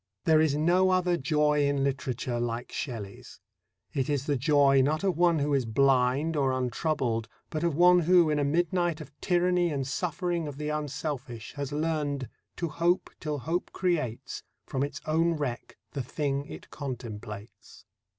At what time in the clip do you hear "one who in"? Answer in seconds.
7.75-8.39